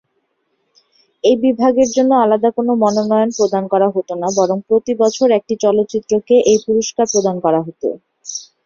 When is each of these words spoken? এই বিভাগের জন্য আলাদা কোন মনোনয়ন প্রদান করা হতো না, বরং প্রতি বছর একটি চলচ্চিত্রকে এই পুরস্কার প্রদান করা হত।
এই 1.23 1.35
বিভাগের 1.43 1.89
জন্য 1.95 2.11
আলাদা 2.23 2.49
কোন 2.51 2.67
মনোনয়ন 2.83 3.29
প্রদান 3.37 3.63
করা 3.73 3.87
হতো 3.95 4.13
না, 4.21 4.27
বরং 4.37 4.57
প্রতি 4.67 4.93
বছর 5.01 5.27
একটি 5.39 5.53
চলচ্চিত্রকে 5.63 6.35
এই 6.51 6.57
পুরস্কার 6.65 7.05
প্রদান 7.13 7.35
করা 7.45 7.59
হত। 7.65 7.83